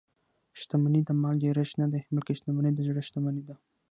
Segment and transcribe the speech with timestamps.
[0.59, 3.55] شتمني د مال ډېرښت نه دئ؛ بلکي شتمني د زړه شتمني ده.